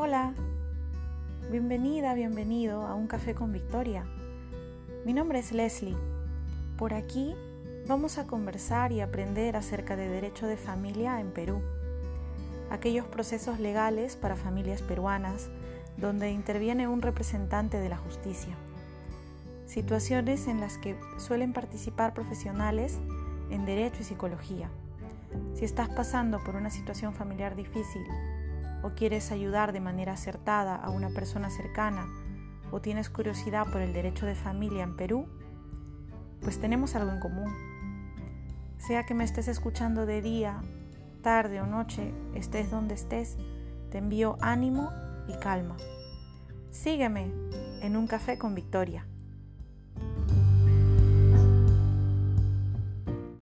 [0.00, 0.32] Hola,
[1.50, 4.06] bienvenida, bienvenido a Un Café con Victoria.
[5.04, 5.96] Mi nombre es Leslie.
[6.76, 7.34] Por aquí
[7.88, 11.62] vamos a conversar y aprender acerca de derecho de familia en Perú,
[12.70, 15.50] aquellos procesos legales para familias peruanas
[15.96, 18.54] donde interviene un representante de la justicia,
[19.66, 23.00] situaciones en las que suelen participar profesionales
[23.50, 24.70] en derecho y psicología.
[25.54, 28.06] Si estás pasando por una situación familiar difícil
[28.82, 32.06] o quieres ayudar de manera acertada a una persona cercana
[32.70, 35.26] o tienes curiosidad por el derecho de familia en Perú,
[36.42, 37.52] pues tenemos algo en común.
[38.78, 40.62] Sea que me estés escuchando de día,
[41.22, 43.36] tarde o noche, estés donde estés,
[43.90, 44.90] te envío ánimo
[45.28, 45.76] y calma.
[46.70, 47.32] Sígueme
[47.82, 49.06] en un café con Victoria.